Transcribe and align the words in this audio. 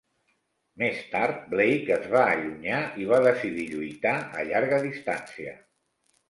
Més 0.83 1.01
tard, 1.09 1.43
Blake 1.51 1.93
es 1.95 2.07
va 2.13 2.23
allunyar 2.29 2.79
i 3.03 3.05
va 3.13 3.19
decidir 3.27 3.67
lluitar 3.75 4.15
a 4.41 4.47
llarga 4.49 4.81
distància. 4.89 5.55